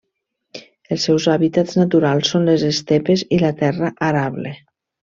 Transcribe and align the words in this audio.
Els 0.95 1.05
seus 1.09 1.27
hàbitats 1.33 1.77
naturals 1.81 2.33
són 2.33 2.49
les 2.51 2.67
estepes 2.73 3.27
i 3.39 3.43
la 3.47 3.55
terra 3.63 3.95
arable. 4.13 4.59